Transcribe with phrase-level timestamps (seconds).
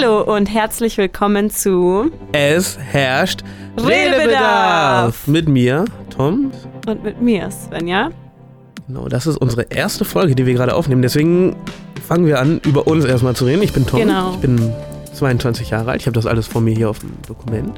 [0.00, 3.42] Hallo und herzlich willkommen zu Es herrscht
[3.76, 4.20] Redebedarf.
[4.20, 5.26] Redebedarf.
[5.26, 6.52] Mit mir, Tom.
[6.86, 8.10] und mit mir, Svenja.
[8.86, 11.02] Genau, das ist unsere erste Folge, die wir gerade aufnehmen.
[11.02, 11.56] Deswegen
[12.06, 13.60] fangen wir an, über uns erstmal zu reden.
[13.62, 13.98] Ich bin Tom.
[13.98, 14.34] Genau.
[14.34, 14.72] Ich bin
[15.14, 16.00] 22 Jahre alt.
[16.00, 17.72] Ich habe das alles vor mir hier auf dem Dokument.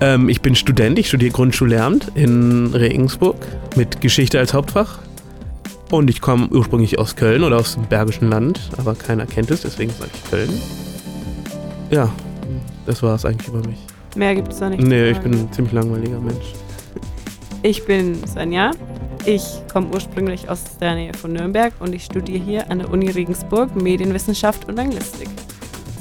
[0.00, 0.98] Ähm, ich bin Student.
[0.98, 3.36] Ich studiere Grundschullehramt in Regensburg
[3.76, 4.98] mit Geschichte als Hauptfach.
[5.92, 9.62] Und ich komme ursprünglich aus Köln oder aus dem Bergischen Land, aber keiner kennt es,
[9.62, 10.60] deswegen sage ich Köln.
[11.90, 12.10] Ja,
[12.86, 13.78] das war es eigentlich über mich.
[14.16, 14.82] Mehr gibt es da nicht.
[14.82, 16.54] Nee, ich bin ein ziemlich langweiliger Mensch.
[17.62, 18.70] Ich bin Svenja.
[19.24, 19.42] Ich
[19.72, 23.74] komme ursprünglich aus der Nähe von Nürnberg und ich studiere hier an der Uni Regensburg
[23.80, 25.28] Medienwissenschaft und Anglistik.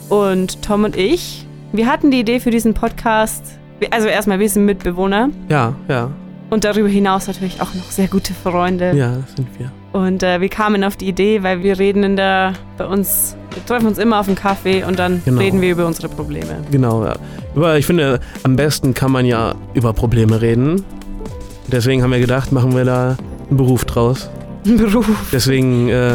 [0.10, 3.60] Und Tom und ich, wir hatten die Idee für diesen Podcast.
[3.92, 6.10] Also erstmal, wir sind Mitbewohner Ja, ja,
[6.50, 8.94] und darüber hinaus natürlich auch noch sehr gute Freunde.
[8.96, 9.72] ja, das sind wir.
[9.98, 13.66] Und äh, wir kamen auf die Idee, weil wir reden in der, bei uns, wir
[13.66, 15.40] treffen uns immer auf dem Kaffee und dann Genau.
[15.40, 16.58] reden wir über unsere Probleme.
[16.72, 17.16] Genau, ja.
[17.56, 20.84] Aber ich finde, am besten kann man ja über Probleme reden.
[21.72, 23.18] Deswegen haben wir gedacht, machen wir da
[23.50, 24.30] einen Beruf draus.
[24.64, 26.12] Beruf, Deswegen, äh,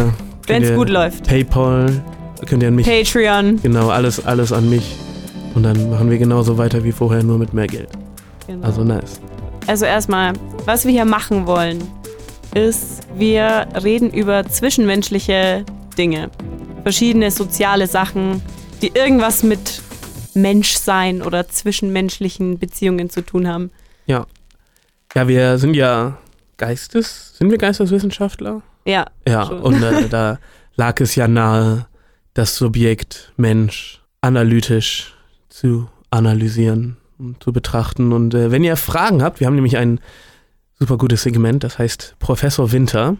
[0.47, 1.27] wenn es gut läuft.
[1.27, 2.03] PayPal,
[2.47, 3.61] könnt ihr an mich, Patreon.
[3.63, 4.97] genau, alles, alles an mich.
[5.55, 7.89] Und dann machen wir genauso weiter wie vorher, nur mit mehr Geld.
[8.47, 8.65] Genau.
[8.67, 9.21] Also nice.
[9.67, 10.33] Also erstmal,
[10.65, 11.83] was wir hier machen wollen,
[12.55, 15.65] ist, wir reden über zwischenmenschliche
[15.97, 16.31] Dinge.
[16.83, 18.43] Verschiedene soziale Sachen,
[18.81, 19.81] die irgendwas mit
[20.35, 23.71] Menschsein oder zwischenmenschlichen Beziehungen zu tun haben.
[25.15, 26.17] Ja, wir sind ja
[26.57, 28.63] Geistes, sind wir Geisteswissenschaftler?
[28.87, 29.61] Ja, Ja, Schon.
[29.61, 30.39] und äh, da
[30.75, 31.87] lag es ja nahe,
[32.33, 35.15] das Subjekt Mensch analytisch
[35.51, 38.13] zu analysieren und zu betrachten.
[38.13, 40.01] Und äh, wenn ihr Fragen habt, wir haben nämlich ein
[40.83, 43.17] super gutes Segment, das heißt Professor Winter.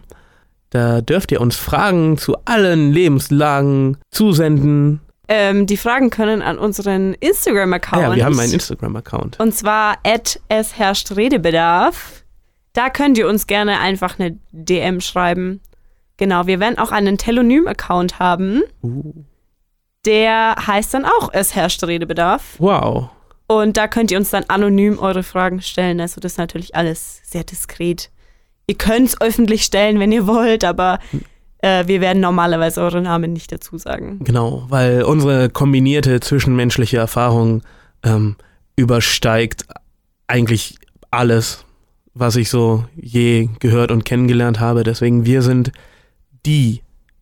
[0.69, 4.99] Da dürft ihr uns Fragen zu allen Lebenslagen zusenden.
[5.29, 8.01] ähm, die Fragen können an unseren Instagram-Account.
[8.01, 9.39] Ja, wir haben einen Instagram-Account.
[9.39, 12.23] Und zwar at es herrscht Redebedarf.
[12.73, 15.61] Da könnt ihr uns gerne einfach eine DM schreiben.
[16.17, 18.63] Genau, wir werden auch einen Telonym-Account haben.
[18.81, 19.13] Uh,
[20.05, 22.55] Der heißt dann auch es herrscht Redebedarf.
[22.57, 23.09] wow.
[23.61, 25.99] Und da könnt ihr uns dann anonym eure Fragen stellen.
[25.99, 28.09] Also das ist natürlich alles sehr diskret.
[28.67, 30.99] Ihr könnt es öffentlich stellen, wenn ihr wollt, aber
[31.59, 34.19] äh, wir werden normalerweise eure Namen nicht dazu sagen.
[34.23, 37.61] Genau, weil unsere kombinierte zwischenmenschliche Erfahrung
[38.03, 38.35] ähm,
[38.75, 39.65] übersteigt
[40.27, 40.77] eigentlich
[41.11, 41.65] alles,
[42.13, 44.83] was ich so je gehört und kennengelernt habe.
[44.83, 45.71] Deswegen, wir sind
[46.45, 46.81] die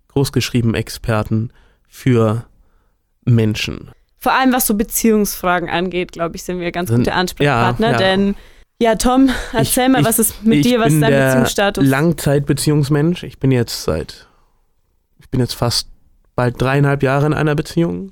[0.10, 1.52] großgeschrieben Experten
[1.88, 2.46] für
[3.26, 3.92] Menschen.
[4.24, 7.88] Vor allem was so Beziehungsfragen angeht, glaube ich, sind wir ganz gute Ansprechpartner.
[7.88, 7.98] ja, ja.
[7.98, 8.36] Denn,
[8.80, 11.86] ja, Tom, erzähl mal, ich- was ist mit ich dir, was ist dein Beziehungsstatus?
[11.88, 13.24] Langzeitbeziehungsmensch.
[13.24, 14.28] Ich bin jetzt seit,
[15.20, 15.88] ich bin jetzt fast
[16.36, 18.12] bald dreieinhalb Jahre in einer Beziehung.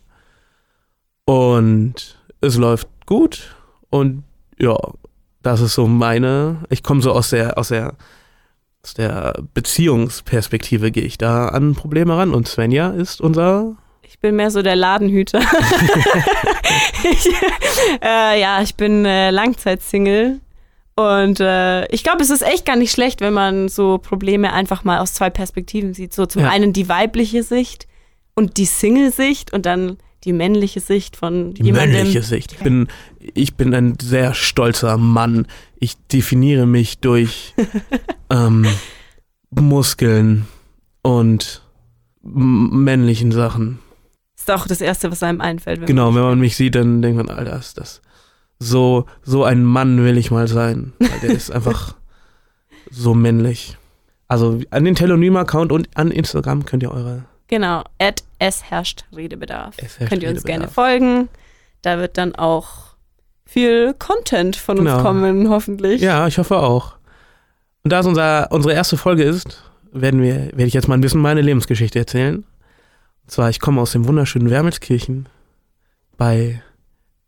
[1.25, 3.55] Und es läuft gut.
[3.89, 4.23] Und
[4.57, 4.75] ja,
[5.43, 7.93] das ist so meine, ich komme so aus der, aus der,
[8.83, 12.33] aus der Beziehungsperspektive gehe ich da an Probleme ran.
[12.33, 13.75] Und Svenja ist unser,
[14.11, 15.39] Ich bin mehr so der Ladenhüter.
[17.03, 17.29] ich,
[18.01, 20.39] äh, ja, ich bin äh, Langzeitsingle.
[20.95, 24.83] Und äh, ich glaube, es ist echt gar nicht schlecht, wenn man so Probleme einfach
[24.83, 26.13] mal aus zwei Perspektiven sieht.
[26.13, 26.49] So zum Ja.
[26.49, 27.87] einen die weibliche Sicht
[28.35, 31.91] und die Single-Sicht und dann die männliche Sicht von die jemandem.
[31.91, 32.51] männliche Sicht.
[32.53, 32.87] Ich bin,
[33.19, 35.45] ich bin ein sehr stolzer Mann.
[35.79, 37.53] Ich definiere mich durch
[38.31, 38.65] ähm,
[39.51, 40.47] Muskeln
[41.03, 41.61] und
[42.23, 43.79] männlichen Sachen.
[44.49, 45.79] Ist auch das Erste, was einem einfällt.
[45.81, 48.01] Wenn Genau, man wenn man mich sieht, dann denkt man, Alter, ist das
[48.59, 50.91] so, so ein Mann will ich mal sein.
[50.99, 51.95] Weil der ist einfach
[52.91, 53.77] so männlich.
[54.27, 59.75] Also an den Telonym-Account und an Instagram könnt ihr eure Genau, at es herrscht Redebedarf.
[59.77, 60.45] Es herrscht Könnt ihr uns Redebedarf.
[60.45, 61.29] gerne folgen.
[61.81, 62.95] Da wird dann auch
[63.45, 65.01] viel Content von uns Genau.
[65.01, 66.01] kommen, hoffentlich.
[66.01, 66.95] Ja, ich hoffe auch.
[67.83, 71.01] Und da es unser, unsere erste Folge ist, werden wir, werde ich jetzt mal ein
[71.01, 72.43] bisschen meine Lebensgeschichte erzählen.
[73.29, 75.29] Und zwar, ich komme aus dem wunderschönen Wermelskirchen
[76.17, 76.63] bei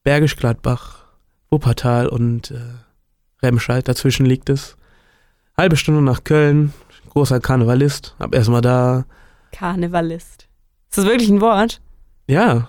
[0.04, 1.06] Bergisch Gladbach,
[1.52, 2.60] Wuppertal und äh,
[3.44, 3.88] Remscheid.
[3.88, 4.78] Dazwischen liegt es.
[5.56, 6.74] Halbe Stunde nach Köln,
[7.12, 8.16] großer Karnevalist.
[8.18, 9.06] Hab erstmal da,
[9.52, 10.48] Karnevalist.
[10.90, 11.80] Ist das wirklich ein Wort?
[12.26, 12.68] ja,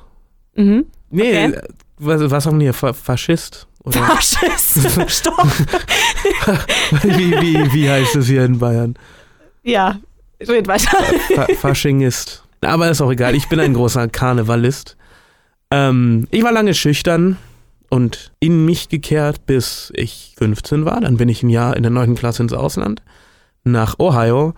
[0.54, 0.84] Mhm.
[1.08, 1.58] nee, Okay.
[1.96, 3.66] was, was haben die hier, Fa Faschist?
[3.82, 5.10] Oder Faschist.
[5.10, 5.46] Stopp.
[7.02, 8.94] wie, wie, wie heißt es hier in Bayern?
[9.62, 9.98] Ja,
[10.46, 10.98] red weiter.
[11.34, 12.41] Fa Faschingist.
[12.62, 14.96] Aber ist auch egal, ich bin ein großer Karnevalist.
[15.70, 17.36] Ähm, ich war lange schüchtern
[17.90, 21.00] und in mich gekehrt, bis ich 15 war.
[21.00, 22.14] Dann bin ich ein Jahr in der 9.
[22.14, 23.02] Klasse ins Ausland,
[23.64, 24.54] nach Ohio.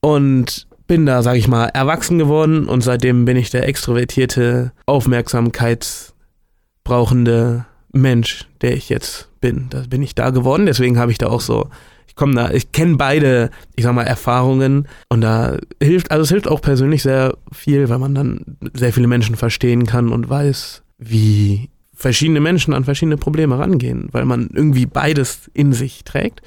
[0.00, 7.64] Und bin da, sag ich mal, erwachsen geworden und seitdem bin ich der extrovertierte, aufmerksamkeitsbrauchende
[7.92, 9.68] Mensch, der ich jetzt bin.
[9.70, 11.68] Da bin ich da geworden, deswegen habe ich da auch so
[12.12, 16.28] ich komme da, ich kenne beide, ich sag mal, Erfahrungen und da hilft, also es
[16.28, 20.82] hilft auch persönlich sehr viel, weil man dann sehr viele Menschen verstehen kann und weiß,
[20.98, 26.42] wie verschiedene Menschen an verschiedene Probleme rangehen, weil man irgendwie beides in sich trägt.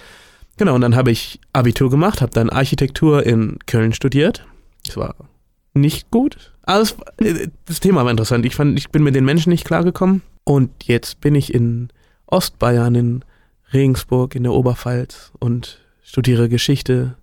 [0.58, 4.46] Genau, und dann habe ich Abitur gemacht, habe dann Architektur in Köln studiert.
[4.86, 5.16] Das war
[5.74, 6.54] nicht gut.
[6.62, 6.96] Also
[7.66, 8.46] das Thema war interessant.
[8.46, 10.22] Ich fand, ich bin mit den Menschen nicht klargekommen.
[10.44, 11.90] Und jetzt bin ich in
[12.28, 13.26] Ostbayern in
[13.74, 17.16] Regensburg in der Oberpfalz und studiere Geschichte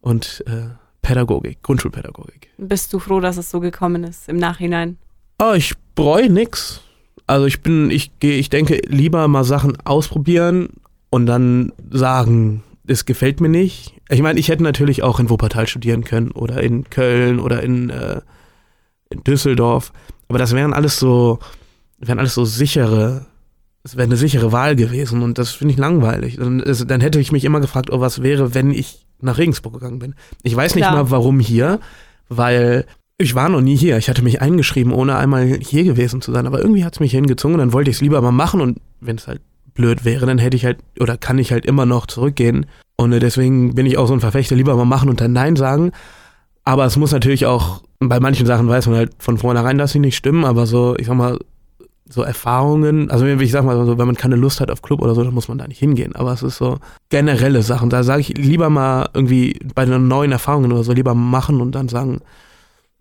[0.00, 2.50] und äh, Pädagogik, Grundschulpädagogik.
[2.58, 4.98] Bist du froh, dass es so gekommen ist im Nachhinein?
[5.38, 6.80] Oh, ich bereue nix.
[7.26, 10.68] Also ich bin, ich gehe, ich denke, lieber mal Sachen ausprobieren
[11.10, 13.94] und dann sagen, es gefällt mir nicht.
[14.08, 17.90] Ich meine, ich hätte natürlich auch in Wuppertal studieren können oder in Köln oder in,
[17.90, 18.20] äh,
[19.10, 19.92] in Düsseldorf.
[20.28, 21.38] Aber das wären alles so,
[21.98, 23.26] wären alles so sichere
[23.84, 26.36] es wäre eine sichere Wahl gewesen und das finde ich langweilig.
[26.36, 29.98] Dann, dann, hätte ich mich immer gefragt, oh, was wäre, wenn ich nach Regensburg gegangen
[29.98, 30.14] bin.
[30.42, 31.04] Ich weiß nicht Klar.
[31.04, 31.80] mal, warum hier,
[32.28, 32.86] weil
[33.18, 33.98] ich war noch nie hier.
[33.98, 37.12] Ich hatte mich eingeschrieben, ohne einmal hier gewesen zu sein, aber irgendwie hat es mich
[37.12, 39.40] hingezogen und dann wollte ich es lieber mal machen und wenn es halt
[39.74, 42.66] blöd wäre, dann hätte ich halt oder kann ich halt immer noch zurückgehen.
[42.96, 45.92] Und deswegen bin ich auch so ein Verfechter, lieber mal machen und dann Nein sagen.
[46.64, 49.98] Aber es muss natürlich auch, bei manchen Sachen weiß man halt von vornherein, dass sie
[49.98, 51.38] nicht stimmen, aber so, ich sag mal,
[52.12, 55.14] so Erfahrungen, also ich sag mal so, wenn man keine Lust hat auf Club oder
[55.14, 56.14] so, dann muss man da nicht hingehen.
[56.14, 56.78] Aber es ist so
[57.08, 57.88] generelle Sachen.
[57.88, 61.74] Da sage ich lieber mal irgendwie bei den neuen Erfahrungen oder so lieber machen und
[61.74, 62.20] dann sagen,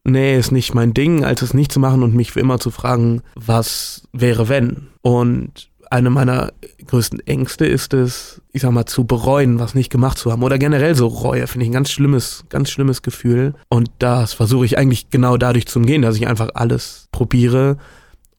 [0.05, 2.71] nee, ist nicht mein Ding, als es nicht zu machen und mich für immer zu
[2.71, 4.87] fragen, was wäre wenn.
[5.01, 6.53] Und eine meiner
[6.87, 10.41] größten Ängste ist es, ich sag mal, zu bereuen, was nicht gemacht zu haben.
[10.41, 13.55] Oder generell so Reue, finde ich ein ganz schlimmes, ganz schlimmes Gefühl.
[13.67, 17.77] Und das versuche ich eigentlich genau dadurch zu umgehen, dass ich einfach alles probiere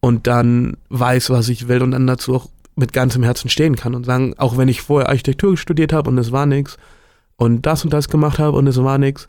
[0.03, 3.95] und dann weiß, was ich will und dann dazu auch mit ganzem Herzen stehen kann
[3.95, 6.77] und sagen, auch wenn ich vorher Architektur studiert habe und es war nichts
[7.37, 9.29] und das und das gemacht habe und es war nichts,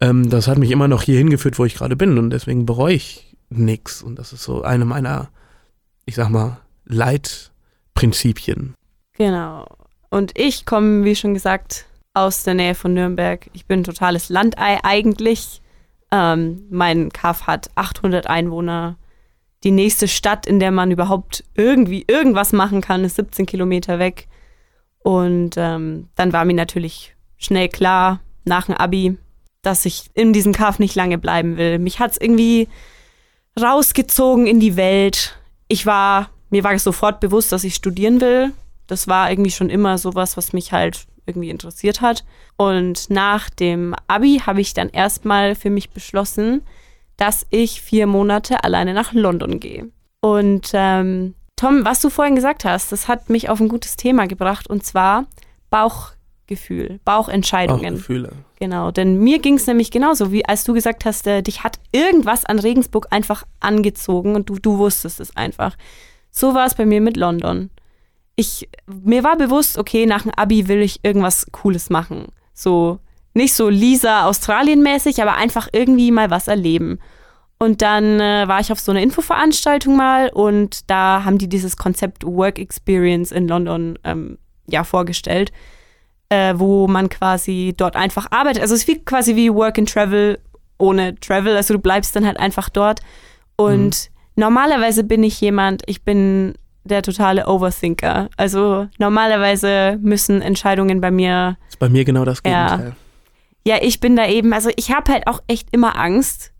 [0.00, 2.94] ähm, das hat mich immer noch hier hingeführt, wo ich gerade bin und deswegen bereue
[2.94, 5.30] ich nichts und das ist so eine meiner,
[6.06, 8.74] ich sag mal, Leitprinzipien.
[9.14, 9.66] Genau.
[10.10, 13.50] Und ich komme, wie schon gesagt, aus der Nähe von Nürnberg.
[13.52, 15.60] Ich bin ein totales Landei eigentlich.
[16.12, 18.96] Ähm, mein Kaff hat 800 Einwohner
[19.64, 24.28] die nächste Stadt, in der man überhaupt irgendwie irgendwas machen kann, ist 17 Kilometer weg.
[24.98, 29.16] Und ähm, dann war mir natürlich schnell klar, nach dem Abi,
[29.62, 31.78] dass ich in diesem Kaff nicht lange bleiben will.
[31.78, 32.68] Mich hat es irgendwie
[33.60, 35.38] rausgezogen in die Welt.
[35.68, 38.52] Ich war, mir war sofort bewusst, dass ich studieren will.
[38.86, 42.24] Das war irgendwie schon immer sowas, was mich halt irgendwie interessiert hat.
[42.56, 46.62] Und nach dem Abi habe ich dann erstmal für mich beschlossen,
[47.16, 49.90] dass ich vier Monate alleine nach London gehe.
[50.20, 54.26] Und ähm, Tom, was du vorhin gesagt hast, das hat mich auf ein gutes Thema
[54.26, 55.26] gebracht und zwar
[55.70, 57.94] Bauchgefühl, Bauchentscheidungen.
[57.94, 58.32] Bauchgefühle.
[58.58, 61.78] Genau, denn mir ging es nämlich genauso, wie als du gesagt hast, äh, dich hat
[61.92, 65.76] irgendwas an Regensburg einfach angezogen und du, du wusstest es einfach.
[66.30, 67.70] So war es bei mir mit London.
[68.36, 72.26] Ich, mir war bewusst, okay, nach dem Abi will ich irgendwas Cooles machen.
[72.52, 72.98] So
[73.34, 76.98] nicht so Lisa Australien-mäßig, aber einfach irgendwie mal was erleben.
[77.58, 81.76] Und dann äh, war ich auf so einer Infoveranstaltung mal und da haben die dieses
[81.76, 85.52] Konzept Work Experience in London ähm, ja vorgestellt,
[86.28, 88.62] äh, wo man quasi dort einfach arbeitet.
[88.62, 90.38] Also es ist wie, quasi wie Work and Travel
[90.78, 91.56] ohne Travel.
[91.56, 93.00] Also du bleibst dann halt einfach dort.
[93.56, 94.42] Und mhm.
[94.42, 98.28] normalerweise bin ich jemand, ich bin der totale Overthinker.
[98.36, 101.56] Also normalerweise müssen Entscheidungen bei mir.
[101.60, 102.88] Das ist bei mir genau das Gegenteil.
[102.88, 102.96] Ja,
[103.66, 106.52] ja, ich bin da eben, also ich habe halt auch echt immer Angst,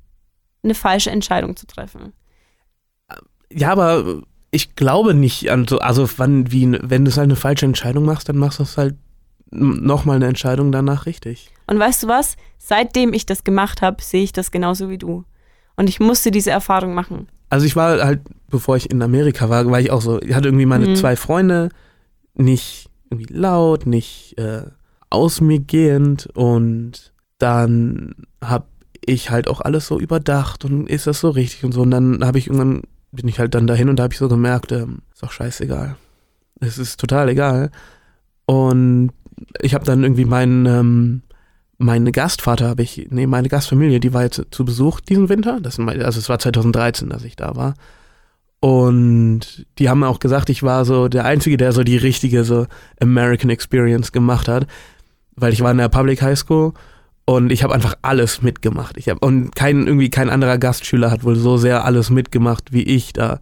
[0.62, 2.12] eine falsche Entscheidung zu treffen.
[3.52, 7.66] Ja, aber ich glaube nicht an so, also wann, wie, wenn du halt eine falsche
[7.66, 8.96] Entscheidung machst, dann machst du es halt
[9.50, 11.50] nochmal eine Entscheidung danach richtig.
[11.66, 12.36] Und weißt du was?
[12.58, 15.24] Seitdem ich das gemacht habe, sehe ich das genauso wie du.
[15.76, 17.28] Und ich musste diese Erfahrung machen.
[17.50, 20.48] Also ich war halt, bevor ich in Amerika war, war ich auch so, ich hatte
[20.48, 20.96] irgendwie meine mhm.
[20.96, 21.68] zwei Freunde,
[22.34, 24.62] nicht irgendwie laut, nicht äh,
[25.10, 28.66] aus mir gehend und dann habe
[29.06, 31.82] ich halt auch alles so überdacht und ist das so richtig und so.
[31.82, 32.82] Und dann habe ich irgendwann,
[33.12, 35.96] bin ich halt dann dahin und da habe ich so gemerkt, ähm, ist doch scheißegal.
[36.60, 37.70] Es ist total egal.
[38.46, 39.10] Und
[39.60, 41.22] ich habe dann irgendwie meinen, ähm,
[41.76, 45.60] meine Gastvater habe ich, nee, meine Gastfamilie, die war jetzt zu Besuch diesen Winter.
[45.60, 47.74] Das, also es war 2013, dass ich da war.
[48.60, 52.66] Und die haben auch gesagt, ich war so der Einzige, der so die richtige so
[52.98, 54.66] American Experience gemacht hat
[55.36, 56.72] weil ich war in der Public High School
[57.26, 58.98] Und ich habe einfach alles mitgemacht.
[58.98, 62.82] Ich hab, und kein, irgendwie kein anderer Gastschüler hat wohl so sehr alles mitgemacht wie
[62.82, 63.40] ich da.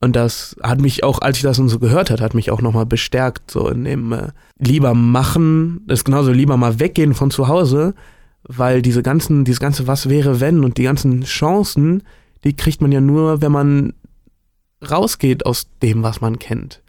[0.00, 2.84] Und das hat mich auch, als ich das so gehört hat, hat mich auch nochmal
[2.84, 7.48] bestärkt, so in dem äh, lieber machen, das ist genauso lieber mal weggehen von zu
[7.48, 7.94] Hause,
[8.42, 12.02] weil diese ganzen, dieses ganze Was wäre wenn und die ganzen Chancen,
[12.44, 13.94] die kriegt man ja nur, wenn man
[14.90, 16.82] rausgeht aus dem, was man kennt.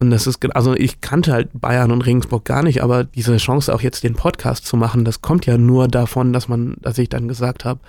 [0.00, 3.74] Und das ist, also ich kannte halt Bayern und Regensburg gar nicht, aber diese Chance
[3.74, 7.08] auch jetzt den Podcast zu machen, das kommt ja nur davon, dass man, dass ich
[7.08, 7.80] dann gesagt habe,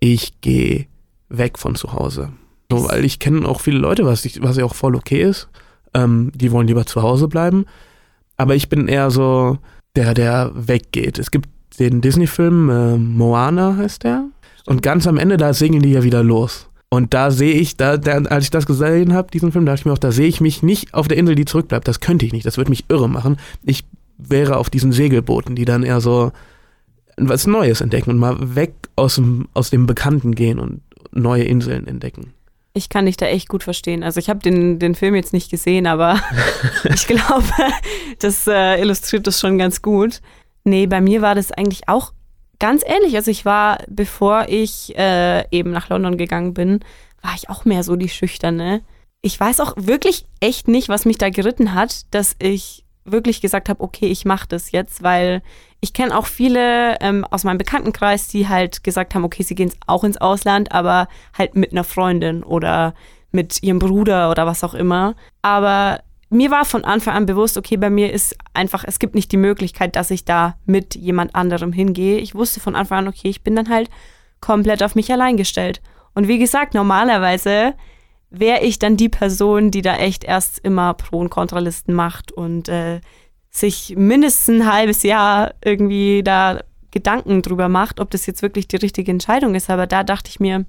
[0.00, 0.86] ich gehe
[1.30, 2.32] weg von zu Hause.
[2.70, 5.48] So, weil ich kenne auch viele Leute, was, ich, was ja auch voll okay ist.
[5.94, 7.64] Ähm, die wollen lieber zu Hause bleiben.
[8.36, 9.58] Aber ich bin eher so
[9.96, 11.18] der, der weggeht.
[11.18, 14.24] Es gibt den Disney-Film, äh, Moana heißt der.
[14.66, 16.69] Und ganz am Ende, da segeln die ja wieder los.
[16.92, 19.86] Und da sehe ich, da, da, als ich das gesehen habe, diesen Film, dachte ich
[19.86, 21.86] mir auch, da sehe ich mich nicht auf der Insel, die zurückbleibt.
[21.86, 22.44] Das könnte ich nicht.
[22.44, 23.38] Das würde mich irre machen.
[23.64, 23.84] Ich
[24.18, 26.32] wäre auf diesen Segelbooten, die dann eher so
[27.16, 30.82] was Neues entdecken und mal weg aus dem, aus dem Bekannten gehen und
[31.12, 32.32] neue Inseln entdecken.
[32.72, 34.02] Ich kann dich da echt gut verstehen.
[34.02, 36.20] Also ich habe den, den Film jetzt nicht gesehen, aber
[36.84, 37.44] ich glaube,
[38.18, 40.20] das äh, illustriert das schon ganz gut.
[40.64, 42.12] Nee, bei mir war das eigentlich auch
[42.60, 43.16] ganz ähnlich.
[43.16, 46.80] Also ich war, bevor ich äh, eben nach London gegangen bin,
[47.22, 48.82] war ich auch mehr so die Schüchterne.
[49.22, 53.68] Ich weiß auch wirklich echt nicht, was mich da geritten hat, dass ich wirklich gesagt
[53.68, 55.42] habe, okay, ich mache das jetzt, weil
[55.80, 59.72] ich kenne auch viele ähm, aus meinem Bekanntenkreis, die halt gesagt haben, okay, sie gehen
[59.86, 62.94] auch ins Ausland, aber halt mit einer Freundin oder
[63.32, 65.14] mit ihrem Bruder oder was auch immer.
[65.42, 69.32] Aber mir war von Anfang an bewusst, okay, bei mir ist einfach, es gibt nicht
[69.32, 72.18] die Möglichkeit, dass ich da mit jemand anderem hingehe.
[72.18, 73.90] Ich wusste von Anfang an, okay, ich bin dann halt
[74.40, 75.82] komplett auf mich allein gestellt.
[76.14, 77.74] Und wie gesagt, normalerweise
[78.30, 82.68] wäre ich dann die Person, die da echt erst immer Pro- und Kontralisten macht und
[82.68, 83.00] äh,
[83.50, 86.60] sich mindestens ein halbes Jahr irgendwie da
[86.92, 89.68] Gedanken drüber macht, ob das jetzt wirklich die richtige Entscheidung ist.
[89.68, 90.64] Aber da dachte ich mir,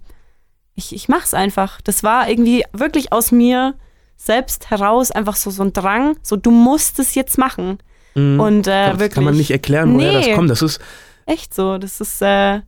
[0.74, 1.82] ich, ich mach's einfach.
[1.82, 3.76] Das war irgendwie wirklich aus mir
[4.24, 7.80] selbst heraus einfach so, so ein Drang, so du musst es jetzt machen.
[8.14, 8.40] Mhm.
[8.40, 9.12] Und äh, das wirklich.
[9.12, 10.50] kann man nicht erklären, woher nee, das kommt.
[10.50, 10.80] Das ist
[11.26, 11.78] echt so.
[11.78, 12.62] Das ist, äh,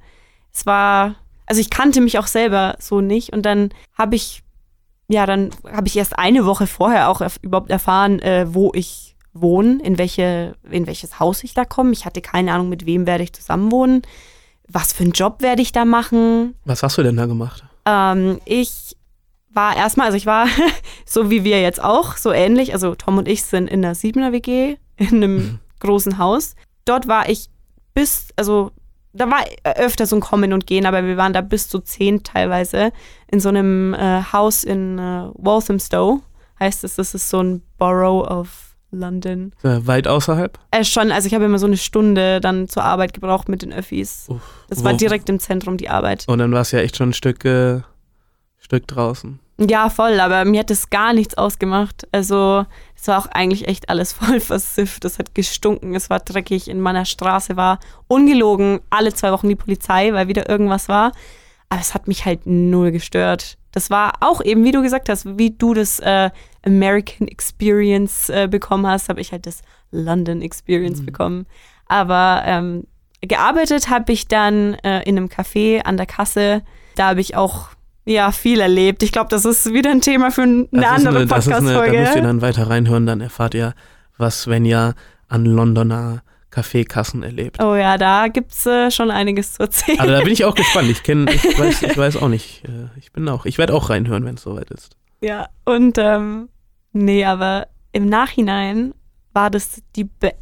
[0.51, 4.43] es war, also ich kannte mich auch selber so nicht und dann habe ich,
[5.09, 9.79] ja, dann habe ich erst eine Woche vorher auch überhaupt erfahren, äh, wo ich wohne,
[9.83, 11.91] in welche, in welches Haus ich da komme.
[11.91, 14.01] Ich hatte keine Ahnung, mit wem werde ich zusammenwohnen.
[14.67, 16.55] Was für einen Job werde ich da machen?
[16.65, 17.63] Was hast du denn da gemacht?
[17.85, 18.95] Ähm, ich
[19.53, 20.47] war erstmal, also ich war
[21.05, 22.73] so wie wir jetzt auch, so ähnlich.
[22.73, 25.59] Also Tom und ich sind in der Siebener WG in einem mhm.
[25.79, 26.55] großen Haus.
[26.85, 27.49] Dort war ich
[27.93, 28.71] bis, also
[29.13, 32.23] da war öfter so ein Kommen und Gehen, aber wir waren da bis zu zehn
[32.23, 32.91] teilweise
[33.27, 36.21] in so einem äh, Haus in äh, Walthamstow,
[36.59, 36.95] heißt es.
[36.95, 39.53] Das ist so ein Borough of London.
[39.63, 40.57] Äh, weit außerhalb?
[40.71, 43.73] Äh, schon, also ich habe immer so eine Stunde dann zur Arbeit gebraucht mit den
[43.73, 44.25] Öffis.
[44.29, 46.25] Uff, das war direkt im Zentrum die Arbeit.
[46.27, 47.81] Und dann war es ja echt schon ein Stück, äh,
[48.57, 49.39] Stück draußen.
[49.59, 52.07] Ja, voll, aber mir hat das gar nichts ausgemacht.
[52.11, 55.05] Also, es war auch eigentlich echt alles voll versifft.
[55.05, 56.67] Es hat gestunken, es war dreckig.
[56.67, 61.11] In meiner Straße war ungelogen alle zwei Wochen die Polizei, weil wieder irgendwas war.
[61.69, 63.57] Aber es hat mich halt null gestört.
[63.71, 66.29] Das war auch eben, wie du gesagt hast, wie du das äh,
[66.63, 71.05] American Experience äh, bekommen hast, habe ich halt das London Experience mhm.
[71.05, 71.45] bekommen.
[71.87, 72.85] Aber ähm,
[73.21, 76.61] gearbeitet habe ich dann äh, in einem Café an der Kasse.
[76.95, 77.69] Da habe ich auch
[78.05, 79.03] ja, viel erlebt.
[79.03, 81.93] Ich glaube, das ist wieder ein Thema für eine das andere Podcast-Folge.
[81.93, 83.73] Da müsst ihr dann weiter reinhören, dann erfahrt ihr,
[84.17, 84.93] was Svenja
[85.27, 86.21] an Londoner
[86.53, 87.63] Kaffeekassen erlebt.
[87.63, 89.99] Oh ja, da gibt's äh, schon einiges zu erzählen.
[89.99, 90.87] Also da bin ich auch gespannt.
[90.89, 92.63] Ich kenne, ich weiß, ich weiß auch nicht.
[92.65, 94.95] Äh, ich bin auch, ich werde auch reinhören, wenn es soweit ist.
[95.21, 96.49] Ja, und ähm,
[96.91, 98.93] nee, aber im Nachhinein
[99.33, 100.33] war das die, Be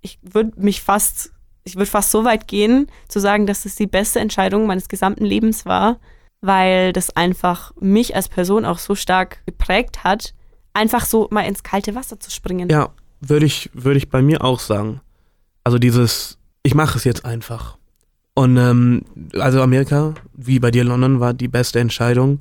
[0.00, 1.32] ich würde mich fast,
[1.64, 5.26] ich würde fast so weit gehen, zu sagen, dass es die beste Entscheidung meines gesamten
[5.26, 5.98] Lebens war,
[6.40, 10.34] weil das einfach mich als Person auch so stark geprägt hat,
[10.72, 12.68] einfach so mal ins kalte Wasser zu springen.
[12.70, 15.00] Ja, würde ich, würd ich bei mir auch sagen.
[15.64, 17.76] Also dieses, ich mache es jetzt einfach.
[18.34, 19.02] Und ähm,
[19.34, 22.40] also Amerika, wie bei dir London, war die beste Entscheidung.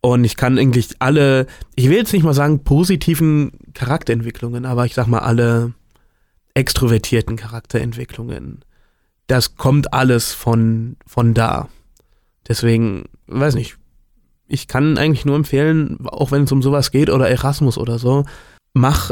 [0.00, 1.46] Und ich kann eigentlich alle,
[1.76, 5.74] ich will jetzt nicht mal sagen positiven Charakterentwicklungen, aber ich sag mal alle
[6.54, 8.64] extrovertierten Charakterentwicklungen.
[9.26, 11.68] Das kommt alles von, von da.
[12.48, 13.76] Deswegen, weiß nicht,
[14.46, 18.24] ich kann eigentlich nur empfehlen, auch wenn es um sowas geht oder Erasmus oder so,
[18.74, 19.10] mach,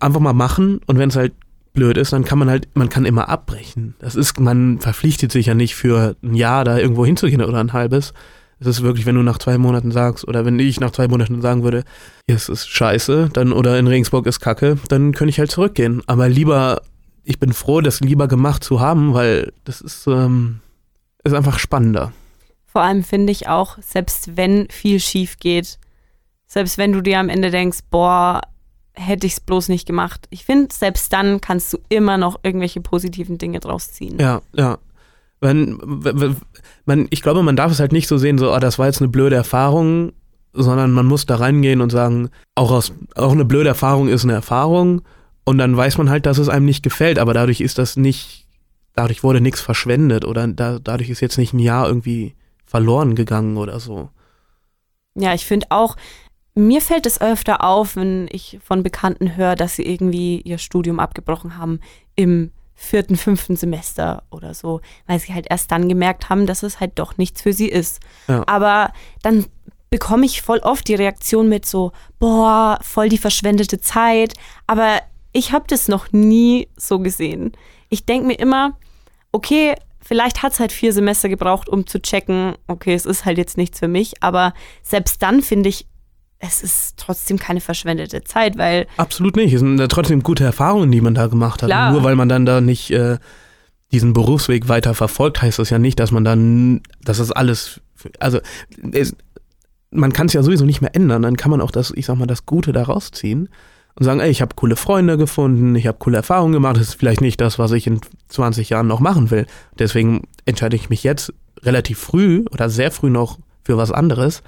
[0.00, 1.32] einfach mal machen und wenn es halt
[1.72, 3.94] blöd ist, dann kann man halt, man kann immer abbrechen.
[3.98, 7.72] Das ist, man verpflichtet sich ja nicht für ein Jahr da irgendwo hinzugehen oder ein
[7.72, 8.12] halbes.
[8.58, 11.40] Es ist wirklich, wenn du nach zwei Monaten sagst, oder wenn ich nach zwei Monaten
[11.40, 11.84] sagen würde,
[12.26, 16.02] hier ist es scheiße, dann, oder in Regensburg ist Kacke, dann könnte ich halt zurückgehen.
[16.06, 16.82] Aber lieber
[17.24, 20.60] ich bin froh, das lieber gemacht zu haben, weil das ist, ähm,
[21.24, 22.12] ist einfach spannender.
[22.72, 25.78] Vor allem finde ich auch, selbst wenn viel schief geht,
[26.46, 28.40] selbst wenn du dir am Ende denkst, boah,
[28.94, 30.26] hätte ich es bloß nicht gemacht.
[30.30, 34.18] Ich finde, selbst dann kannst du immer noch irgendwelche positiven Dinge draus ziehen.
[34.18, 34.78] Ja, ja.
[35.42, 35.78] Wenn,
[36.86, 39.02] man, ich glaube, man darf es halt nicht so sehen, so, oh, das war jetzt
[39.02, 40.12] eine blöde Erfahrung,
[40.54, 44.32] sondern man muss da reingehen und sagen, auch, aus, auch eine blöde Erfahrung ist eine
[44.32, 45.02] Erfahrung
[45.44, 48.46] und dann weiß man halt, dass es einem nicht gefällt, aber dadurch ist das nicht,
[48.94, 52.34] dadurch wurde nichts verschwendet oder da, dadurch ist jetzt nicht ein Jahr irgendwie
[52.72, 54.08] verloren gegangen oder so.
[55.14, 55.94] Ja, ich finde auch,
[56.54, 60.98] mir fällt es öfter auf, wenn ich von Bekannten höre, dass sie irgendwie ihr Studium
[60.98, 61.80] abgebrochen haben
[62.16, 66.80] im vierten, fünften Semester oder so, weil sie halt erst dann gemerkt haben, dass es
[66.80, 68.00] halt doch nichts für sie ist.
[68.26, 68.42] Ja.
[68.46, 69.44] Aber dann
[69.90, 74.32] bekomme ich voll oft die Reaktion mit so, boah, voll die verschwendete Zeit.
[74.66, 75.02] Aber
[75.32, 77.52] ich habe das noch nie so gesehen.
[77.90, 78.78] Ich denke mir immer,
[79.30, 83.38] okay, vielleicht hat es halt vier Semester gebraucht, um zu checken, okay, es ist halt
[83.38, 84.22] jetzt nichts für mich.
[84.22, 85.86] Aber selbst dann finde ich,
[86.38, 88.86] es ist trotzdem keine verschwendete Zeit, weil.
[88.96, 89.52] Absolut nicht.
[89.52, 91.68] Es sind trotzdem gute Erfahrungen, die man da gemacht hat.
[91.68, 91.92] Klar.
[91.92, 93.18] Nur weil man dann da nicht äh,
[93.92, 97.80] diesen Berufsweg weiter verfolgt, heißt das ja nicht, dass man dann, dass das alles,
[98.18, 98.40] also
[98.92, 99.14] es,
[99.92, 101.22] man kann es ja sowieso nicht mehr ändern.
[101.22, 103.48] Dann kann man auch das, ich sag mal, das Gute da rausziehen
[103.94, 106.76] und sagen, ey, ich habe coole Freunde gefunden, ich habe coole Erfahrungen gemacht.
[106.76, 109.46] Das ist vielleicht nicht das, was ich in 20 Jahren noch machen will.
[109.78, 111.32] Deswegen entscheide ich mich jetzt
[111.62, 114.42] relativ früh oder sehr früh noch für was anderes.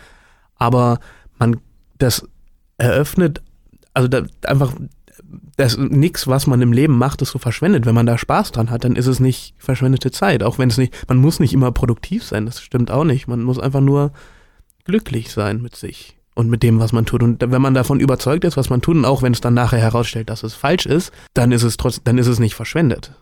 [0.57, 0.99] Aber
[1.39, 1.59] man
[1.99, 2.27] das
[2.79, 3.43] eröffnet,
[3.93, 4.75] also da, einfach,
[5.57, 7.87] das nichts, was man im Leben macht, ist so verschwendet.
[7.87, 10.43] Wenn man da Spaß dran hat, dann ist es nicht verschwendete Zeit.
[10.43, 13.29] Auch wenn es nicht, man muss nicht immer produktiv sein, das stimmt auch nicht.
[13.29, 14.13] Man muss einfach nur
[14.85, 17.23] glücklich sein mit sich und mit dem, was man tut.
[17.23, 19.79] Und wenn man davon überzeugt ist, was man tut, und auch wenn es dann nachher
[19.79, 23.13] herausstellt, dass es falsch ist, dann ist es trotzdem, dann ist es nicht verschwendet.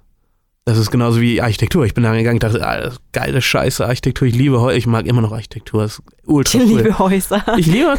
[0.65, 1.85] Das ist genauso wie Architektur.
[1.85, 4.29] Ich bin da gegangen und dachte, ah, geile Scheiße, Architektur.
[4.29, 4.77] Ich liebe Häuser.
[4.77, 5.83] Ich mag immer noch Architektur.
[5.83, 6.77] Das ist ultra Ich cool.
[6.79, 7.45] liebe Häuser.
[7.59, 7.93] Ich liebe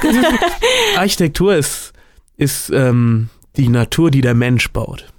[0.98, 1.92] Architektur ist,
[2.38, 5.12] ist ähm, die Natur, die der Mensch baut.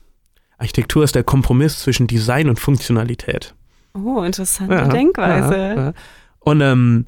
[0.57, 3.55] Architektur ist der Kompromiss zwischen Design und Funktionalität.
[3.93, 5.55] Oh, interessante Denkweise.
[5.57, 5.93] ja, ja.
[6.41, 7.05] Und ähm,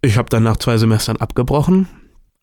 [0.00, 1.88] ich habe dann nach zwei Semestern abgebrochen.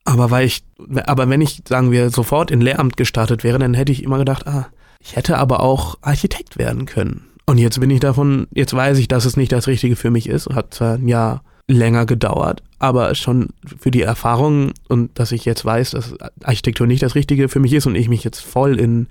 [0.03, 0.63] Aber weil ich,
[1.05, 4.47] aber wenn ich, sagen wir, sofort in Lehramt gestartet wäre, dann hätte ich immer gedacht,
[4.47, 4.67] ah,
[4.99, 7.27] ich hätte aber auch Architekt werden können.
[7.45, 10.27] Und jetzt bin ich davon, jetzt weiß ich, dass es nicht das Richtige für mich
[10.27, 10.49] ist.
[10.49, 15.63] Hat zwar ein Jahr länger gedauert, aber schon für die Erfahrung und dass ich jetzt
[15.63, 19.07] weiß, dass Architektur nicht das Richtige für mich ist und ich mich jetzt voll in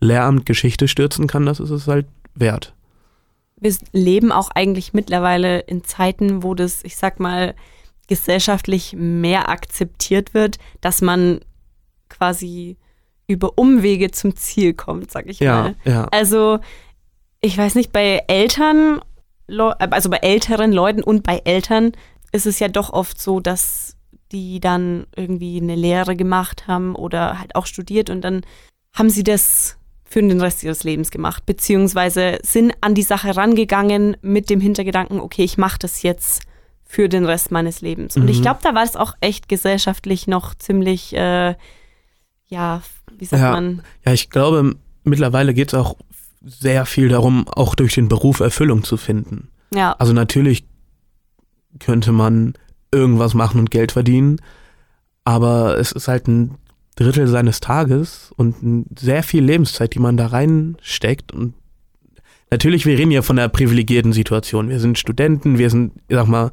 [0.00, 2.74] Lehramt Geschichte stürzen kann, das ist es halt wert.
[3.60, 7.54] Wir leben auch eigentlich mittlerweile in Zeiten, wo das, ich sag mal,
[8.10, 11.40] gesellschaftlich mehr akzeptiert wird, dass man
[12.10, 12.76] quasi
[13.28, 15.74] über Umwege zum Ziel kommt, sag ich Ja, mal.
[15.84, 16.08] ja.
[16.10, 16.58] Also,
[17.40, 19.00] ich weiß nicht, bei Eltern,
[19.48, 21.92] also bei älteren Leuten und bei Eltern
[22.32, 23.96] ist es ja doch oft so, dass
[24.32, 28.42] die dann irgendwie eine Lehre gemacht haben oder halt auch studiert und dann
[28.92, 34.16] haben sie das für den Rest ihres Lebens gemacht, beziehungsweise sind an die Sache rangegangen
[34.22, 36.42] mit dem Hintergedanken, okay, ich mache das jetzt
[36.92, 38.16] für den Rest meines Lebens.
[38.16, 38.42] Und ich Mhm.
[38.42, 41.54] glaube, da war es auch echt gesellschaftlich noch ziemlich, äh,
[42.48, 42.82] ja,
[43.16, 43.52] wie sagt Ja.
[43.52, 44.74] man, Ja, ich glaube,
[45.04, 45.94] mittlerweile geht es auch
[46.44, 49.50] sehr viel darum, auch durch den Beruf Erfüllung zu finden.
[49.72, 50.64] ja, Also natürlich
[51.78, 52.54] könnte man
[52.90, 54.40] irgendwas machen und Geld verdienen,
[55.22, 56.56] aber es ist halt ein
[56.96, 61.30] Drittel seines Tages und sehr viel Lebenszeit, die man da reinsteckt.
[61.30, 61.54] Und
[62.50, 64.70] natürlich, wir reden ja von einer privilegierten Situation.
[64.70, 66.50] Wir sind Studenten, wir sind, ich sag mal,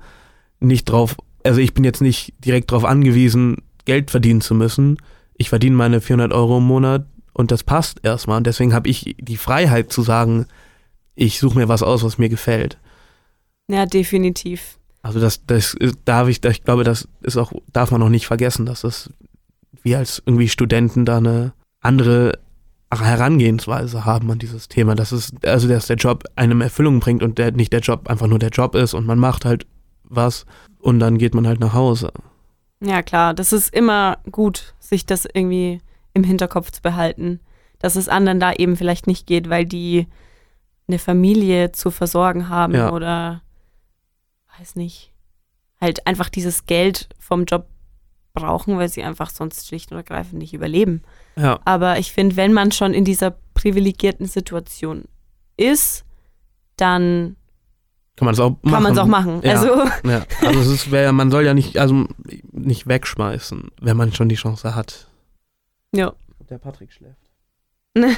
[0.60, 4.98] nicht drauf, also ich bin jetzt nicht direkt darauf angewiesen, Geld verdienen zu müssen.
[5.36, 8.38] Ich verdiene meine 400 Euro im Monat und das passt erstmal.
[8.38, 10.46] Und deswegen habe ich die Freiheit zu sagen,
[11.16, 12.78] ich suche mir was aus, was mir gefällt.
[13.70, 14.78] ja, definitiv.
[15.04, 18.28] Also das, das ist- darf ich, ich glaube, das ist auch, darf man auch nicht
[18.28, 19.10] vergessen, dass das
[19.84, 22.40] wir als irgendwie Studenten da eine andere
[22.94, 24.96] Herangehensweise haben an dieses Thema.
[24.96, 28.28] Das ist, also dass der Job einem Erfüllung bringt und der nicht der Job einfach
[28.28, 29.66] nur der Job ist und man macht halt
[30.10, 30.46] was
[30.80, 32.12] und dann geht man halt nach Hause.
[32.80, 35.82] Ja, klar, das ist immer gut, sich das irgendwie
[36.14, 37.40] im Hinterkopf zu behalten,
[37.80, 40.08] dass es anderen da eben vielleicht nicht geht, weil die
[40.88, 42.92] eine Familie zu versorgen haben Ja.
[42.92, 43.42] oder
[44.60, 45.12] weiß nicht,
[45.80, 47.68] halt einfach dieses Geld vom Job
[48.34, 51.02] brauchen, weil sie einfach sonst schlicht und ergreifend nicht überleben.
[51.36, 55.06] Ja, Aber ich finde, wenn man schon in dieser privilegierten Situation
[55.58, 56.06] ist,
[56.78, 57.36] dann
[58.18, 58.72] kann man es auch machen.
[58.74, 59.42] kann man es auch machen.
[59.44, 59.52] Ja.
[59.52, 62.08] Also Ja, also es ist, wär, man soll ja nicht, also
[62.52, 65.08] nicht wegschmeißen, wenn man schon die Chance hat.
[65.94, 66.12] ja.
[66.50, 67.30] Der Patrick schläft.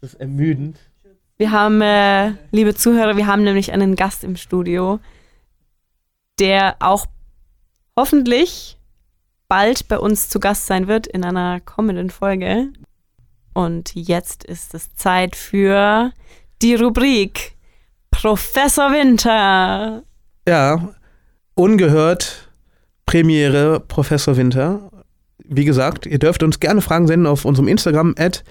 [0.00, 0.78] Das ist ermüdend.
[1.38, 5.00] Wir haben, äh, liebe Zuhörer, wir haben nämlich einen Gast im Studio,
[6.38, 7.06] der auch
[7.96, 8.78] hoffentlich
[9.48, 12.68] bald bei uns zu Gast sein wird in einer kommenden Folge.
[13.54, 16.12] Und jetzt ist es Zeit für
[16.62, 17.56] die Rubrik
[18.20, 20.02] Professor Winter.
[20.48, 20.88] Ja,
[21.54, 22.48] ungehört
[23.06, 24.90] Premiere Professor Winter.
[25.44, 28.42] Wie gesagt, ihr dürft uns gerne Fragen senden auf unserem Instagram at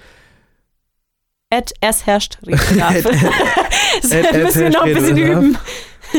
[1.50, 3.02] At es herrscht Redebedarf.
[4.02, 5.58] das at- müssen wir noch ein bisschen üben.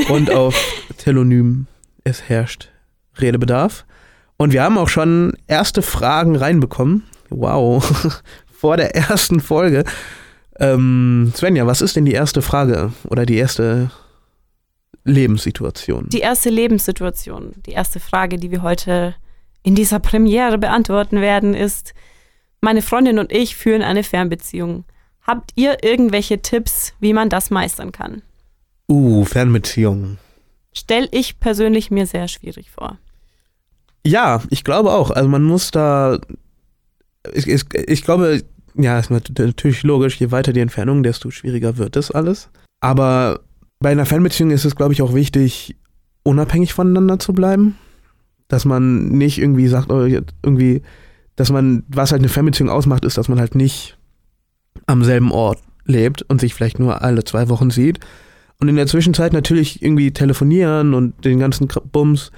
[0.10, 0.56] und auf
[0.98, 1.66] Telonym
[2.04, 2.70] es herrscht
[3.20, 3.84] Redebedarf.
[4.38, 7.04] Und wir haben auch schon erste Fragen reinbekommen.
[7.32, 9.86] Wow, vor der ersten Folge.
[10.60, 13.92] Ähm, Svenja, was ist denn die erste Frage oder die erste
[15.06, 16.10] Lebenssituation?
[16.10, 19.16] Die erste Lebenssituation, die erste Frage, die wir heute
[19.64, 21.94] in dieser Premiere beantworten werden, ist,
[22.62, 24.84] meine Freundin und ich führen eine Fernbeziehung.
[25.22, 28.22] Habt ihr irgendwelche Tipps, wie man das meistern kann?
[28.90, 30.18] uh, Fernbeziehung.
[30.74, 32.98] Stell ich persönlich mir sehr schwierig vor.
[34.06, 35.12] Ja, ich glaube auch.
[35.12, 36.20] Also man muss da.
[37.34, 38.44] Ich, ich, ich glaube,
[38.76, 42.50] ja, ist nat- natürlich logisch, je weiter die Entfernung, desto schwieriger wird das alles.
[42.82, 43.42] Aber
[43.80, 45.76] bei einer Fernbeziehung ist es, glaube ich, auch wichtig,
[46.24, 47.78] unabhängig voneinander zu bleiben.
[48.48, 50.82] Dass man nicht irgendwie sagt, oh, irgendwie,
[51.36, 53.98] dass man, was halt eine Fernbeziehung ausmacht, ist, dass man halt nicht
[54.88, 58.00] am selben Ort lebt und sich vielleicht nur alle zwei Wochen sieht.
[58.60, 62.32] Und in der Zwischenzeit natürlich irgendwie telefonieren und den ganzen Bums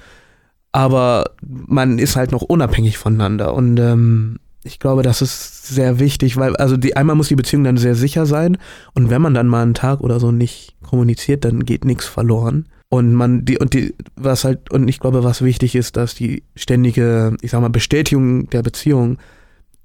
[0.72, 6.36] aber man ist halt noch unabhängig voneinander und ähm, ich glaube, das ist sehr wichtig,
[6.36, 8.58] weil also die einmal muss die Beziehung dann sehr sicher sein
[8.94, 12.66] und wenn man dann mal einen Tag oder so nicht kommuniziert, dann geht nichts verloren
[12.88, 16.44] und man die und die was halt und ich glaube, was wichtig ist, dass die
[16.54, 19.18] ständige, ich sag mal Bestätigung der Beziehung,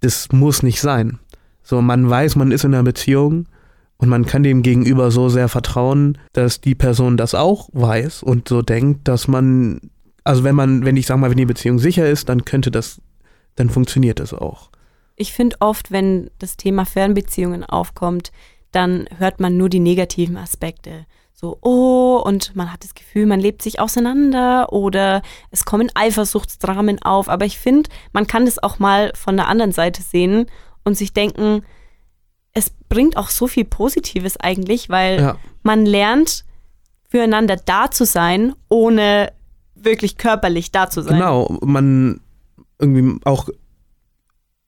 [0.02, 1.20] das muss nicht sein.
[1.64, 3.48] So man weiß, man ist in einer Beziehung
[3.98, 8.48] und man kann dem Gegenüber so sehr vertrauen, dass die Person das auch weiß und
[8.48, 9.80] so denkt, dass man
[10.28, 13.00] also wenn man, wenn ich sag mal, wenn die Beziehung sicher ist, dann könnte das,
[13.58, 14.70] dann funktioniert das auch.
[15.18, 18.32] Ich finde oft, wenn das Thema Fernbeziehungen aufkommt,
[18.72, 21.06] dann hört man nur die negativen Aspekte.
[21.34, 27.02] So, oh, und man hat das Gefühl, man lebt sich auseinander oder es kommen Eifersuchtsdramen
[27.02, 27.30] auf.
[27.30, 30.48] Aber ich finde, man kann das auch mal von der anderen Seite sehen
[30.84, 31.64] und sich denken,
[32.54, 36.44] es bringt auch so viel Positives eigentlich, weil Ja, man lernt,
[37.10, 39.32] füreinander da zu sein, ohne
[39.76, 41.16] wirklich körperlich da zu sein.
[41.20, 41.58] genau.
[41.62, 42.20] Man
[42.80, 43.50] irgendwie auch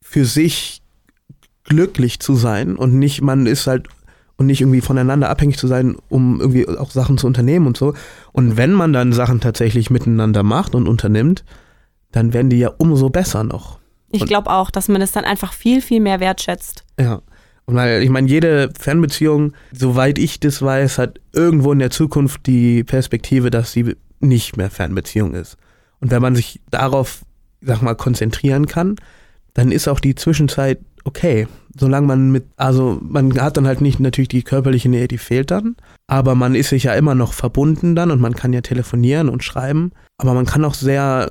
[0.02, 0.82] für sich
[1.64, 3.88] glücklich zu sein und nicht, man ist halt
[4.38, 7.94] und nicht irgendwie voneinander abhängig zu sein, um irgendwie auch Sachen zu unternehmen und so.
[8.32, 11.44] Und wenn man dann Sachen tatsächlich miteinander macht und unternimmt,
[12.12, 13.80] dann werden die ja umso besser noch.
[14.12, 16.86] Ich glaube auch, dass man es dann einfach viel, viel mehr wertschätzt.
[16.98, 17.22] Ja.
[17.66, 22.48] Und weil, ich meine, jede Fernbeziehung, soweit ich das weiß, hat irgendwo in der Zukunft
[22.48, 25.58] die Perspektive, dass sie nicht mehr Fernbeziehung ist.
[26.00, 27.22] Und wenn man sich darauf,
[27.62, 28.96] sag mal, konzentrieren kann,
[29.54, 31.48] dann ist auch die Zwischenzeit okay.
[31.78, 35.52] Solange man mit, also man hat dann halt nicht natürlich die körperliche Nähe, die fehlt
[35.52, 35.76] dann,
[36.08, 39.44] aber man ist sich ja immer noch verbunden dann und man kann ja telefonieren und
[39.44, 41.30] schreiben, aber man kann auch sehr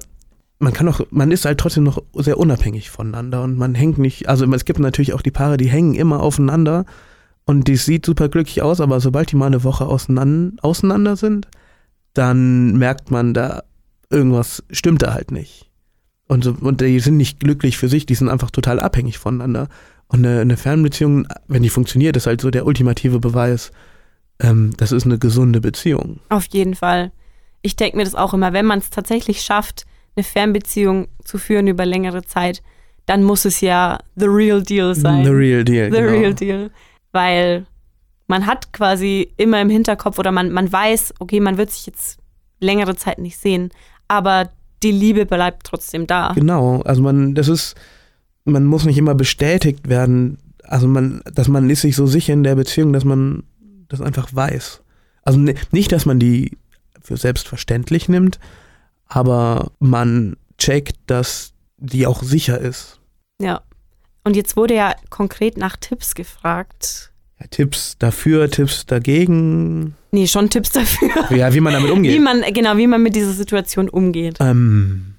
[0.60, 4.28] man kann auch, man ist halt trotzdem noch sehr unabhängig voneinander und man hängt nicht,
[4.28, 6.84] also es gibt natürlich auch die Paare, die hängen immer aufeinander
[7.44, 11.48] und die sieht super glücklich aus, aber sobald die mal eine Woche auseinander, auseinander sind,
[12.14, 13.62] dann merkt man da,
[14.10, 15.67] irgendwas stimmt da halt nicht.
[16.28, 19.68] Und, so, und die sind nicht glücklich für sich, die sind einfach total abhängig voneinander.
[20.08, 23.72] Und eine, eine Fernbeziehung, wenn die funktioniert, ist halt so der ultimative Beweis,
[24.40, 26.20] ähm, das ist eine gesunde Beziehung.
[26.28, 27.12] Auf jeden Fall.
[27.62, 29.84] Ich denke mir das auch immer, wenn man es tatsächlich schafft,
[30.16, 32.62] eine Fernbeziehung zu führen über längere Zeit,
[33.06, 35.24] dann muss es ja the real deal sein.
[35.24, 35.90] The real deal.
[35.90, 36.10] the genau.
[36.10, 36.70] real deal.
[37.12, 37.66] Weil
[38.26, 42.18] man hat quasi immer im Hinterkopf oder man, man weiß, okay, man wird sich jetzt
[42.60, 43.70] längere Zeit nicht sehen,
[44.08, 44.50] aber
[44.82, 46.32] die Liebe bleibt trotzdem da.
[46.34, 47.74] Genau, also man, das ist,
[48.44, 52.42] man muss nicht immer bestätigt werden, also man, dass man ist sich so sicher in
[52.44, 53.42] der Beziehung, dass man
[53.88, 54.82] das einfach weiß.
[55.22, 56.56] Also ni- nicht, dass man die
[57.00, 58.38] für selbstverständlich nimmt,
[59.06, 63.00] aber man checkt, dass die auch sicher ist.
[63.40, 63.62] Ja.
[64.24, 67.07] Und jetzt wurde ja konkret nach Tipps gefragt.
[67.40, 71.10] Ja, Tipps dafür, Tipps dagegen, Nee, schon Tipps dafür.
[71.36, 72.20] ja, wie man damit Wie umgeht.
[72.22, 74.38] man, genau, wie man mit dieser Situation umgeht.
[74.40, 75.14] Ähm,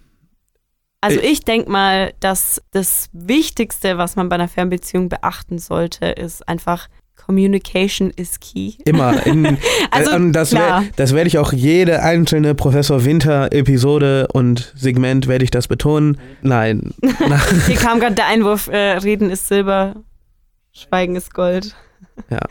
[1.01, 1.27] Also Äh.
[1.27, 6.87] ich denke mal, dass das Wichtigste, was man bei einer Fernbeziehung beachten sollte, ist einfach
[7.15, 8.73] Communication is key.
[8.85, 9.25] immer.
[9.27, 9.57] In,
[9.91, 10.53] Also, äh, und das,
[10.95, 16.17] das werde ich auch jede einzelne Professor Winter Episode und Segment werde ich das betonen.
[16.41, 16.93] Nein.
[17.67, 19.95] Hier kam gerade der Einwurf, äh, Reden ist Silber,
[20.73, 21.75] Schweigen ist Gold.
[22.29, 22.39] Ja.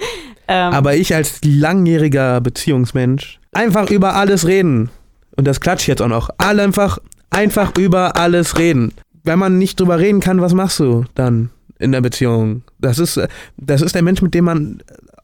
[0.51, 4.89] Ähm, Aber ich als langjähriger Beziehungsmensch einfach über alles reden.
[5.37, 6.31] Und das klatscht jetzt auch noch.
[6.39, 8.95] Alle einfach, einfach über alles reden.
[9.25, 12.63] Wenn man nicht drüber reden kann, was machst du dann in der Beziehung?
[12.79, 13.21] Das ist,
[13.59, 14.79] das ist der Mensch, mit dem man,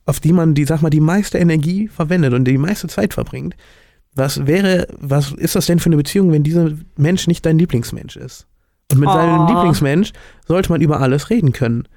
[0.04, 3.56] auf die man die, sag mal, die meiste Energie verwendet und die meiste Zeit verbringt.
[4.14, 8.16] Was wäre, was ist das denn für eine Beziehung, wenn dieser Mensch nicht dein Lieblingsmensch
[8.16, 8.46] ist?
[8.92, 9.46] Und mit seinem Oh.
[9.48, 10.12] Lieblingsmensch
[10.46, 11.88] sollte man über alles reden können.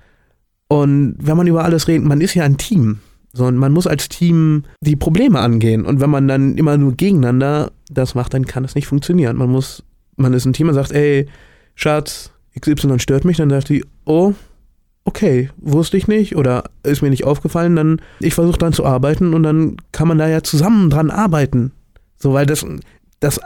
[0.67, 2.99] Und wenn man über alles redet, man ist ja ein Team.
[3.33, 5.85] So, und man muss als Team die Probleme angehen.
[5.85, 9.37] Und wenn man dann immer nur gegeneinander das macht, dann kann es nicht funktionieren.
[9.37, 9.83] Man muss,
[10.15, 11.27] man ist ein Team und sagt, ey,
[11.75, 14.33] Schatz, XY stört mich, dann sagt die, oh,
[15.05, 19.33] okay, wusste ich nicht oder ist mir nicht aufgefallen, dann ich versuche dann zu arbeiten
[19.33, 21.71] und dann kann man da ja zusammen dran arbeiten.
[22.17, 22.65] So, weil das,
[23.19, 23.39] das,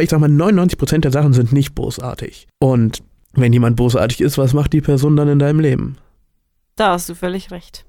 [0.00, 2.46] ich sag mal, 99% der Sachen sind nicht bosartig.
[2.60, 3.02] Und
[3.34, 5.96] wenn jemand bosartig ist, was macht die Person dann in deinem Leben?
[6.76, 7.84] Da hast du völlig recht.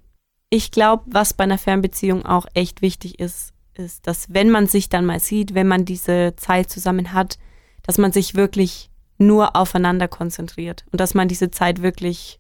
[0.50, 4.90] Ich glaube, was bei einer Fernbeziehung auch echt wichtig ist, ist, dass wenn man sich
[4.90, 7.40] dann mal sieht, wenn man diese Zeit zusammen hat,
[7.82, 12.40] dass man sich wirklich nur aufeinander konzentriert und dass man diese Zeit wirklich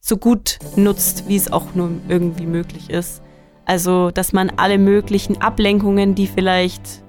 [0.00, 3.22] so gut nutzt, wie es auch nur irgendwie möglich ist.
[3.64, 7.02] Also, dass man alle möglichen Ablenkungen, die vielleicht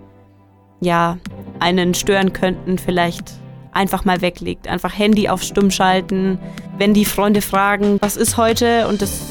[0.81, 1.17] ja
[1.59, 3.33] einen stören könnten, vielleicht
[3.77, 4.67] einfach mal weglegt.
[4.67, 6.39] Einfach Handy auf stumm schalten.
[6.77, 9.21] Wenn die Freunde fragen, was ist heute und das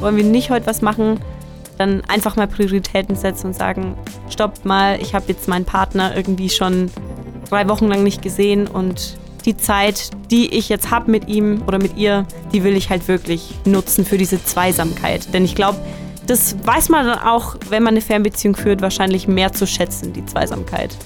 [0.00, 1.20] wollen wir nicht heute was machen,
[1.78, 3.94] dann einfach mal Prioritäten setzen und sagen,
[4.28, 6.90] stopp mal, ich habe jetzt meinen Partner irgendwie schon
[7.48, 11.78] drei Wochen lang nicht gesehen und die Zeit, die ich jetzt habe mit ihm oder
[11.78, 15.32] mit ihr, die will ich halt wirklich nutzen für diese Zweisamkeit.
[15.32, 15.78] Denn ich glaube,
[16.26, 20.24] das weiß man dann auch, wenn man eine Fernbeziehung führt, wahrscheinlich mehr zu schätzen, die
[20.26, 20.96] Zweisamkeit.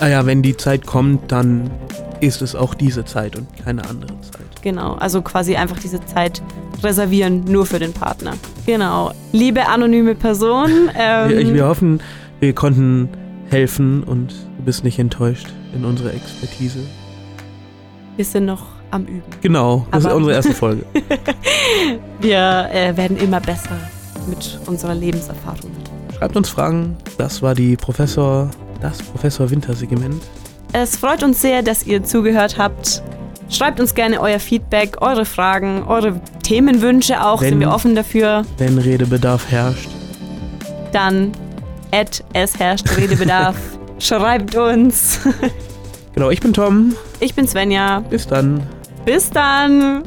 [0.00, 1.70] Ja, wenn die Zeit kommt, dann
[2.20, 4.62] ist es auch diese Zeit und keine andere Zeit.
[4.62, 6.42] Genau, also quasi einfach diese Zeit
[6.82, 8.34] reservieren, nur für den Partner.
[8.66, 9.12] Genau.
[9.32, 12.00] Liebe anonyme Person, ähm, Wir, wir hoffen,
[12.40, 13.08] wir konnten
[13.50, 16.80] helfen und du bist nicht enttäuscht in unserer Expertise.
[18.16, 19.22] wir sind noch am Üben.
[19.42, 20.84] Genau, das Aber- ist unsere erste Folge.
[22.20, 23.76] Wir äh, werden immer besser
[24.26, 25.70] mit unserer Lebenserfahrung.
[26.16, 26.96] Schreibt uns Fragen.
[27.18, 28.50] Das war die Professor,
[28.80, 30.22] das Professor Winter-Segment.
[30.72, 33.02] Es freut uns sehr, dass ihr zugehört habt.
[33.50, 38.42] Schreibt uns gerne euer Feedback, eure Fragen, eure Themenwünsche auch, Wenn- sind wir offen dafür.
[38.58, 39.88] Wenn Redebedarf herrscht.
[40.92, 41.32] Dann
[41.92, 43.56] at es herrscht Redebedarf.
[43.98, 45.18] Schreibt uns.
[46.14, 46.94] Genau, ich bin Tom.
[47.20, 48.00] Ich bin Svenja.
[48.00, 48.62] Bis dann.
[49.04, 50.02] Bis dann.